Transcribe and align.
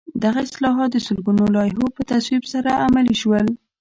دغه 0.23 0.39
اصلاحات 0.47 0.89
د 0.93 0.97
سلګونو 1.07 1.43
لایحو 1.55 1.85
په 1.95 2.01
تصویب 2.11 2.43
سره 2.53 2.69
عملي 2.85 3.15
شول. 3.21 3.45